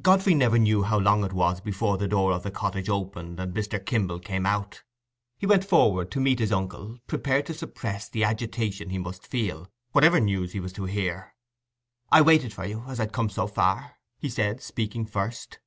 [0.00, 3.52] Godfrey never knew how long it was before the door of the cottage opened and
[3.54, 3.84] Mr.
[3.84, 4.82] Kimble came out.
[5.36, 9.70] He went forward to meet his uncle, prepared to suppress the agitation he must feel,
[9.92, 11.34] whatever news he was to hear.
[12.10, 15.58] "I waited for you, as I'd come so far," he said, speaking first.